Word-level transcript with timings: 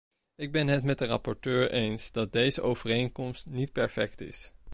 Ik 0.35 0.51
ben 0.51 0.67
het 0.67 0.83
met 0.83 0.97
de 0.99 1.05
rapporteur 1.05 1.71
eens 1.71 2.11
dat 2.11 2.31
deze 2.33 2.61
overeenkomst 2.61 3.49
niet 3.49 3.71
perfect 3.71 4.21
is. 4.21 4.53